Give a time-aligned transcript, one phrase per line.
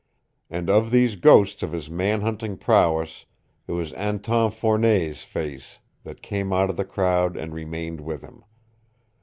[0.49, 3.25] And of these ghosts of his man hunting prowess
[3.67, 8.43] it was Anton Fournet's face that came out of the crowd and remained with him.